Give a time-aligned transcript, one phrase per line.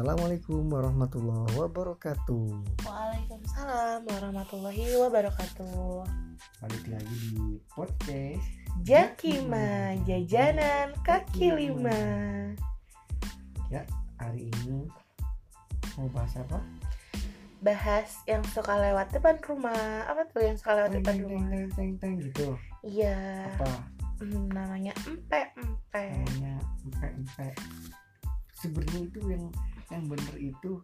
[0.00, 2.48] Assalamualaikum warahmatullahi wabarakatuh.
[2.88, 6.08] Waalaikumsalam warahmatullahi wabarakatuh.
[6.64, 8.40] Balik lagi di podcast
[8.80, 12.00] Jakima jajanan kaki lima.
[14.16, 14.88] hari ini
[16.00, 16.64] mau bahas apa?
[17.60, 20.08] Bahas yang suka lewat depan rumah.
[20.08, 21.48] Apa tuh yang suka lewat Teng depan teng rumah?
[21.52, 22.56] teng teng teng gitu.
[22.88, 23.20] Iya.
[23.52, 23.68] Apa?
[24.24, 26.04] Hmm, namanya empe empe.
[26.08, 26.56] Namanya
[26.88, 27.54] empek empek.
[28.56, 29.44] Sebenarnya itu yang
[29.90, 30.78] yang bener itu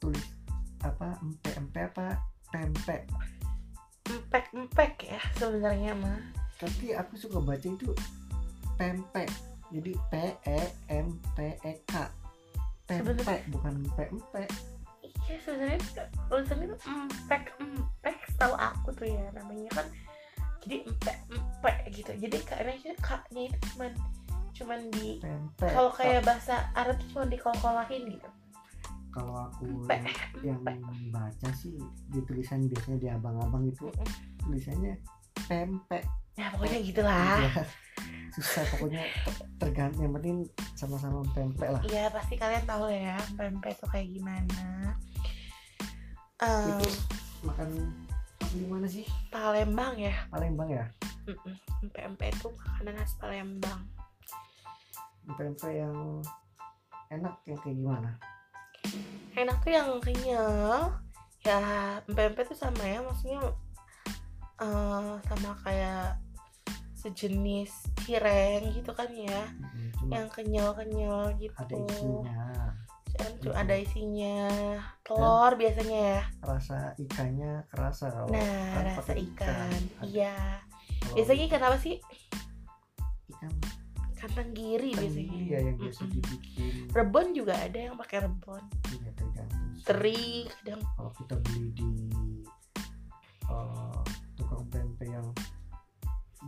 [0.00, 0.24] tulis
[0.84, 2.06] apa empek empek apa
[2.52, 3.02] pempek.
[4.06, 6.20] Empek empek ya sebenarnya mah.
[6.56, 7.92] Tapi aku suka baca itu
[8.80, 9.28] pempek.
[9.74, 10.14] Jadi P
[10.46, 12.08] E M P E K.
[12.86, 14.48] Pempek bukan empek empek.
[15.02, 15.78] Iya sebenarnya
[16.30, 18.18] tulisannya tuh empek empek.
[18.38, 19.86] Tahu aku tuh ya namanya kan.
[20.62, 22.12] Jadi empek empek gitu.
[22.14, 23.92] Jadi kayaknya kaknya itu cuman
[24.56, 25.20] cuman di
[25.60, 28.28] kalau kayak bahasa Arab tuh cuma dikolkolahin gitu.
[29.16, 29.88] Kalau aku
[30.44, 30.60] yang
[31.08, 31.72] baca sih
[32.12, 33.88] di tulisan biasanya di abang-abang itu
[34.44, 35.00] tulisannya
[35.48, 36.04] pempek
[36.36, 37.40] Ya pokoknya gitulah.
[37.40, 37.64] Ya,
[38.28, 40.36] susah pokoknya ter- tergantung yang penting
[40.76, 44.64] sama-sama pempek lah Iya pasti kalian tahu ya pempek itu kayak gimana.
[46.44, 46.88] Em, itu
[47.40, 47.68] makan
[48.52, 50.12] di mana sih Palembang ya.
[50.28, 50.84] Palembang ya.
[51.96, 53.80] Pempek itu makanan khas Palembang.
[55.26, 56.20] pempek yang
[57.10, 58.10] enak yang kayak gimana
[59.34, 60.96] Enak tuh yang kenyal.
[61.42, 61.60] Ya
[62.04, 63.38] pempek itu sama ya maksudnya
[64.56, 66.16] eh, sama kayak
[66.96, 67.70] sejenis
[68.02, 69.44] cireng gitu kan ya.
[69.54, 71.54] Mm, cuma Yang kenyal-kenyal gitu.
[71.54, 72.42] ada isinya
[73.16, 73.62] Dan tuh Mhm.
[73.64, 74.36] ada isinya
[75.00, 76.22] telur biasanya ya.
[76.44, 79.72] rasa ikannya kerasa kalau Nah, rasa ikan.
[79.72, 80.36] Ada- Iya.
[81.14, 81.96] Biasanya ikan apa sih?
[83.30, 83.52] ikan
[84.16, 85.12] Ikan tenggiri biasanya.
[85.12, 88.62] tenggiri ya yang biasa dibikin Rebon juga ada yang pakai rebon.
[88.96, 89.84] ya tergantung sih.
[89.84, 91.88] Teri kadang kalau kita beli di
[93.46, 94.00] eh,
[94.34, 95.26] tukang pempek yang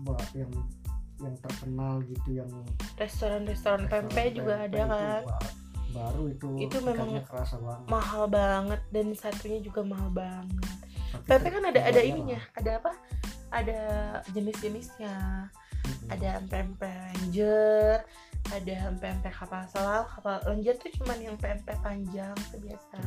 [0.02, 0.52] ba- yang
[1.18, 2.50] yang terkenal gitu yang
[2.96, 5.22] restoran-restoran pempek juga ada itu kan.
[5.28, 5.56] ba-
[5.88, 10.68] baru itu Itu memang kerasa banget Mahal banget dan satunya juga mahal banget.
[11.24, 12.92] Pempek kan ada ada ininya, ada apa?
[13.48, 13.80] Ada
[14.36, 15.48] jenis-jenisnya.
[16.08, 18.00] Ada pempek ranger,
[18.48, 20.04] ada pempek kapal selam.
[20.08, 23.00] Kapal ranger tuh cuman yang pempek panjang tuh biasa.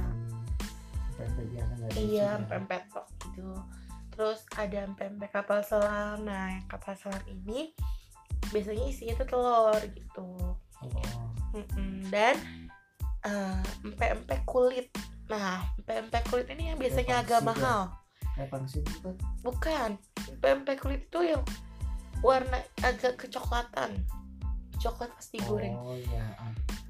[1.18, 2.48] Pempek biasa nggak Iya, isinya.
[2.50, 3.52] pempek tok gitu.
[4.12, 6.26] Terus ada pempek kapal selam.
[6.26, 7.74] Nah, yang kapal selam ini
[8.54, 10.30] biasanya isinya tuh telur gitu.
[10.82, 11.30] Oh.
[12.10, 12.36] Dan
[13.86, 14.90] empek-empek kulit.
[15.30, 17.48] Nah, empek-empek kulit ini yang biasanya agak ya?
[17.48, 17.82] mahal.
[18.32, 19.90] kayak pangsit itu kan Bukan.
[20.32, 21.42] Empek-empek kulit itu yang
[22.20, 24.04] warna agak kecoklatan.
[24.82, 25.78] Coklat pasti goreng.
[25.78, 26.26] oh iya.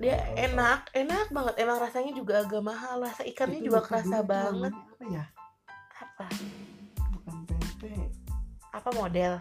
[0.01, 0.33] Dia tahu.
[0.49, 1.55] enak, enak banget.
[1.61, 3.03] Emang rasanya juga agak mahal.
[3.03, 4.73] Rasa ikannya Itu juga bukan kerasa banget.
[4.73, 5.25] apa ya
[6.01, 6.25] Apa?
[7.13, 8.09] bukan pempek
[8.71, 9.33] Apa model?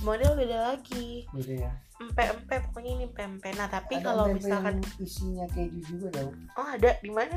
[0.00, 1.24] Model beda lagi.
[1.30, 3.52] beda ya Empe-empe pokoknya ini pempek.
[3.54, 7.36] Nah, tapi Ada kalau misalkan isinya keju juga tau oh ada di mana?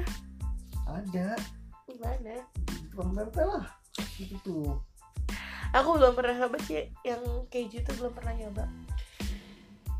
[0.83, 1.35] ada
[1.83, 2.35] Di mana?
[2.63, 3.67] di tukang pempek lah
[4.17, 4.79] itu tuh
[5.73, 8.69] Aku belum pernah nyoba sih yang keju itu belum pernah nyoba.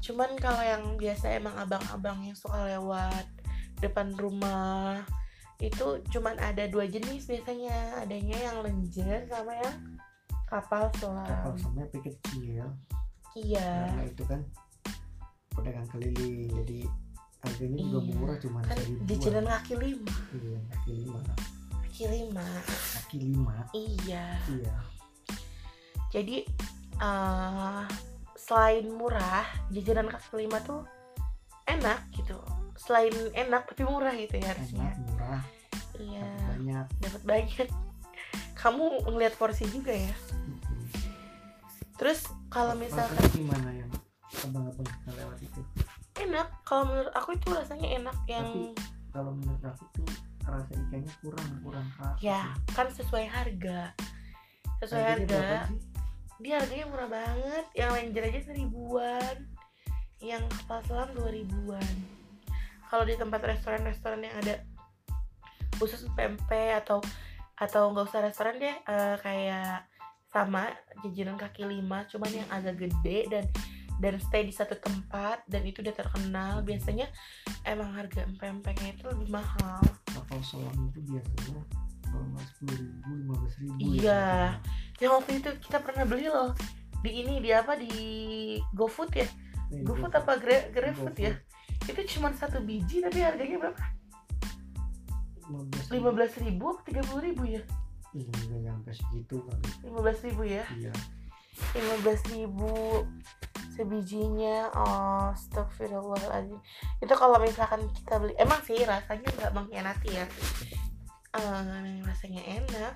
[0.06, 3.26] Cuman kalau yang biasa emang abang-abang yang suka lewat
[3.82, 5.02] depan rumah
[5.58, 8.06] itu cuman ada dua jenis biasanya.
[8.06, 9.98] Adanya yang lenjer sama yang
[10.46, 12.70] kapal kapal selam selamnya pakai kecil.
[13.34, 13.70] Iya.
[13.90, 14.42] Karena itu kan
[15.58, 16.54] pedagang keliling.
[16.54, 16.80] Jadi
[17.42, 18.14] harganya juga Iya.
[18.14, 18.78] murah cuma kan
[19.10, 20.14] jajanan kaki lima.
[20.38, 21.20] Iya kaki lima.
[21.82, 22.46] Kaki lima.
[22.94, 23.56] Kaki lima?
[23.74, 24.26] Iya.
[24.54, 24.76] Iya
[26.14, 26.46] jadi
[27.02, 27.84] eh,
[28.38, 30.86] selain murah jajanan kaki lima tuh
[31.66, 32.38] enak gitu.
[32.78, 34.94] Selain enak tapi murah gitu ya harusnya.
[34.94, 35.42] Enak murah.
[35.98, 36.86] Iya dapat banyak.
[37.02, 37.70] dapat banyak.
[38.62, 40.14] Kamu ngeliat porsi juga ya?
[41.98, 43.90] Terus kalau misalkan gimana yang
[44.46, 44.86] abang-abang
[45.18, 45.62] lewat itu.
[46.22, 46.48] Enak.
[46.62, 48.48] Kalau menurut aku itu rasanya enak yang
[49.14, 50.10] kalau menurut aku tuh
[50.44, 53.96] rasa ikannya kurang kurang keras ya kan sesuai harga.
[54.84, 55.93] Sesuai Harganya harga?
[56.44, 57.66] Dia harganya murah banget.
[57.74, 59.36] Yang ranger aja seribuan.
[60.20, 61.94] Yang kapal selam dua ribuan.
[62.92, 64.62] Kalau di tempat restoran-restoran yang ada
[65.80, 67.02] khusus pempek atau
[67.58, 69.88] atau nggak usah restoran deh eh, kayak
[70.30, 70.70] sama
[71.06, 73.46] jajanan kaki lima cuman yang agak gede dan
[74.02, 77.06] dan stay di satu tempat dan itu udah terkenal biasanya
[77.64, 79.82] emang harga empek-empeknya itu lebih mahal.
[80.10, 81.62] Kapal selam itu biasanya
[82.10, 84.02] kalau nggak sepuluh ribu lima belas ribu Iya.
[84.02, 84.34] ya,
[85.02, 86.54] yang waktu itu kita pernah beli loh.
[87.04, 87.94] Di ini di apa di
[88.72, 89.28] GoFood ya?
[89.74, 91.34] Nih, GoFood apa Gra- GrabFood ya?
[91.84, 93.84] Itu cuma satu biji tapi harganya berapa?
[95.44, 97.62] 15 lima belas ribu tiga puluh ribu ya?
[98.16, 99.68] Nggak nyampe segitu kali.
[99.84, 100.64] Lima belas ribu ya?
[100.72, 100.94] Iya.
[101.76, 102.72] Lima belas ribu
[103.74, 106.62] sebijinya oh astagfirullahaladzim.
[107.02, 110.26] Itu kalau misalkan kita beli emang sih rasanya nggak mengkhianati ya?
[111.34, 112.96] Eh, rasanya enak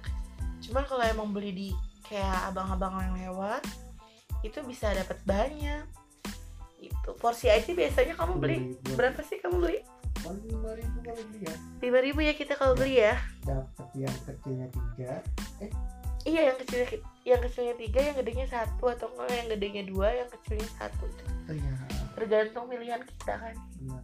[0.63, 1.69] cuman kalau emang beli di
[2.07, 3.63] kayak abang-abang yang lewat
[4.45, 5.83] itu bisa dapat banyak.
[6.77, 8.57] Itu porsi aja biasanya kamu beli
[8.93, 9.79] berapa sih kamu beli?
[10.27, 11.55] Lima ribu kalau beli ya.
[11.81, 13.15] Lima ribu ya kita kalau beli ya?
[13.45, 15.11] Dapat yang kecilnya tiga.
[16.27, 16.87] Iya yang kecilnya
[17.23, 21.05] yang kecilnya tiga yang gedenya satu atau enggak yang gedenya dua yang kecilnya satu.
[21.47, 21.73] Oh iya.
[22.17, 23.55] Tergantung pilihan kita kan.
[23.79, 24.03] Benar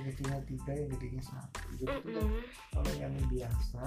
[0.00, 1.60] yang kecilnya tiga yang gedenya satu.
[1.76, 2.40] Jadi tuh Mm-mm,
[2.72, 3.82] kalau yang biasa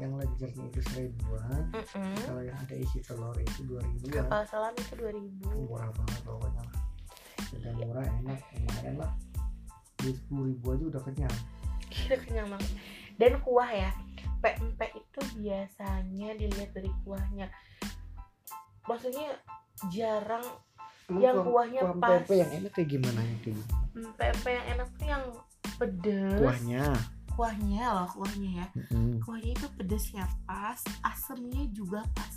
[0.00, 2.16] yang ledgernya itu seribuan mm-mm.
[2.24, 5.46] kalau yang ada isi telur itu dua ribuan kapal selam itu dua ribu.
[5.68, 6.76] Murah banget pokoknya lah.
[7.52, 8.38] Udah murah enak.
[8.56, 9.12] Lumayan lah
[10.00, 11.36] di sepuluh ribu aja udah kenyang.
[11.92, 12.72] Kita kenyang banget.
[13.20, 13.90] Dan kuah ya
[14.40, 17.52] pempek itu biasanya dilihat dari kuahnya.
[18.88, 19.36] Maksudnya
[19.92, 20.44] jarang
[21.12, 22.10] Yang kuahnya kuah pas.
[22.16, 23.76] pempek yang enak kayak gimana yang kayak gimana?
[23.92, 25.24] Mm, pempek yang enak tuh yang
[25.76, 26.40] pedes.
[26.40, 26.84] Kuahnya
[27.34, 28.66] kuahnya loh kuahnya ya.
[28.76, 29.22] Mm-mm.
[29.24, 32.34] kuahnya itu pedesnya pas asemnya juga pas.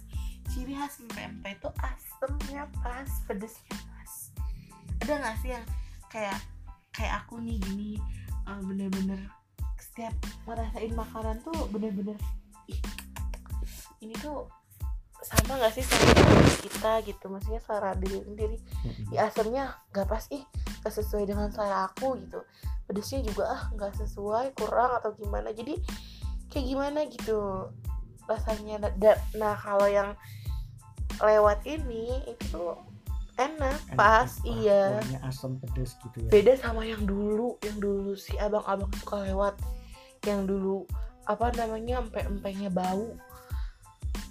[0.51, 4.11] Ciri khas pempek itu asemnya pas pedesnya pas.
[5.03, 5.65] Ada nggak sih yang
[6.11, 6.37] kayak
[6.93, 7.97] kayak aku nih gini
[8.47, 9.19] eh, bener-bener
[9.81, 10.13] setiap
[10.45, 12.17] ngerasain makanan tuh bener-bener
[12.69, 12.81] "Ih,
[14.01, 14.49] ini tuh
[15.23, 16.11] sama nggak sih sama
[16.59, 17.25] kita gitu?
[17.31, 18.57] Maksudnya selera diri sendiri.
[19.15, 20.43] Asamnya nggak pas ih
[20.83, 22.43] nggak sesuai dengan selera aku gitu
[22.87, 25.51] pedesnya juga ah nggak sesuai kurang atau gimana.
[25.55, 25.79] Jadi
[26.51, 27.69] kayak gimana gitu
[28.27, 28.79] rasanya.
[28.99, 30.15] Da- nah kalau yang
[31.21, 32.63] lewat ini itu
[33.37, 34.31] enak, Enak, pas pas.
[34.45, 35.01] iya.
[35.25, 36.29] asam pedes gitu ya.
[36.29, 39.55] Beda sama yang dulu yang dulu si abang-abang suka lewat.
[40.23, 40.77] Yang dulu
[41.23, 43.15] apa namanya empe-empenya bau.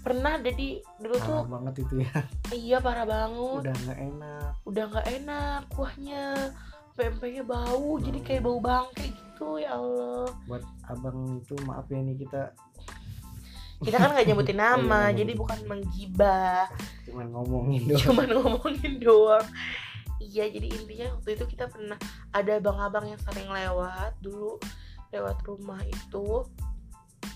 [0.03, 2.15] Pernah jadi dulu tuh parah banget itu ya.
[2.51, 3.61] Iya parah banget.
[3.63, 4.51] Udah nggak enak.
[4.67, 6.25] Udah nggak enak kuahnya
[6.93, 10.29] pempeknya bau jadi kayak bau bangke gitu ya Allah.
[10.47, 12.53] Buat abang itu maaf ya nih kita.
[13.83, 16.71] Kita kan nggak nyebutin iya, nama nggak jadi bukan menggibah.
[17.09, 18.01] Cuman ngomongin doang.
[18.07, 19.47] Cuman ngomongin doang.
[20.23, 21.99] Iya jadi intinya waktu itu kita pernah
[22.31, 24.63] ada abang-abang yang sering lewat dulu
[25.11, 26.47] lewat rumah itu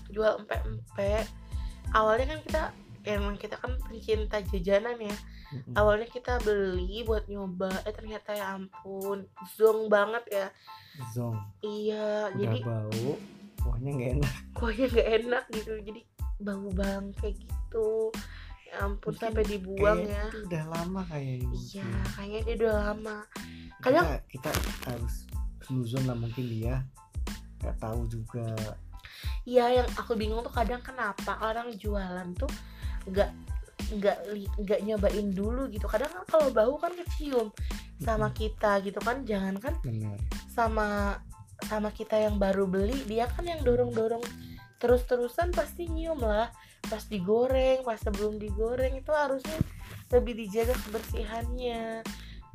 [0.09, 1.27] jual empek-empek.
[1.91, 2.63] Awalnya kan kita
[3.07, 5.15] emang kita kan pencinta jajanan ya
[5.75, 9.23] Awalnya kita beli buat nyoba eh ternyata ya ampun
[9.55, 10.47] zong banget ya.
[11.15, 11.35] Zong.
[11.63, 13.11] Iya udah jadi bau
[13.63, 14.33] kuahnya nggak enak.
[14.57, 16.01] Kuahnya nggak enak gitu jadi
[16.37, 18.11] bau bangke gitu.
[18.67, 20.27] Ya ampun Mungkin sampai dibuang ya.
[20.27, 23.17] itu udah lama kayaknya iya kayaknya dia udah lama.
[23.79, 25.15] Kadang- kita, kita harus
[25.63, 26.83] suzon lah mungkin dia.
[27.63, 28.51] Nggak tahu juga.
[29.47, 32.51] Iya yang aku bingung tuh kadang kenapa orang jualan tuh
[33.07, 33.31] nggak
[33.93, 34.17] nggak
[34.59, 35.87] nggak nyobain dulu gitu.
[35.87, 37.53] Kadang kan kalau bau kan kecium
[38.03, 39.23] sama kita gitu kan.
[39.23, 39.73] Jangan kan
[40.51, 41.19] sama
[41.65, 44.21] sama kita yang baru beli dia kan yang dorong dorong
[44.77, 46.51] terus terusan pasti nyium lah.
[46.87, 49.57] Pas digoreng pas sebelum digoreng itu harusnya
[50.13, 52.05] lebih dijaga kebersihannya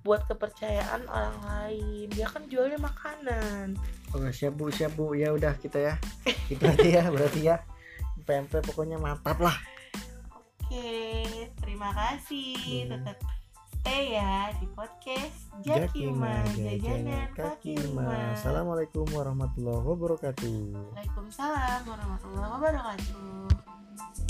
[0.03, 2.07] buat kepercayaan orang lain.
[2.11, 3.79] Dia kan jualnya makanan.
[4.13, 5.95] Oke siap bu siap bu ya udah kita ya.
[6.53, 7.57] Aja ya berarti ya.
[8.23, 9.57] PMP pokoknya mantap lah.
[10.31, 11.22] Oke
[11.83, 12.55] terima kasih.
[12.63, 12.85] Iya.
[12.95, 13.19] tetap
[13.83, 20.95] stay ya di podcast Jakima jajanan kaki lima Assalamualaikum warahmatullahi wabarakatuh.
[20.95, 24.22] Waalaikumsalam warahmatullahi wabarakatuh